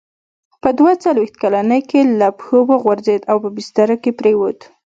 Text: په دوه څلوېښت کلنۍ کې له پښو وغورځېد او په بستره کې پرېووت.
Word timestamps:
په 0.61 0.69
دوه 0.77 0.91
څلوېښت 1.03 1.35
کلنۍ 1.43 1.81
کې 1.89 2.01
له 2.19 2.27
پښو 2.37 2.59
وغورځېد 2.71 3.21
او 3.31 3.37
په 3.43 3.49
بستره 3.55 3.95
کې 4.03 4.11
پرېووت. 4.19 4.59